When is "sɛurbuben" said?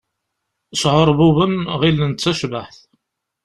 0.81-1.53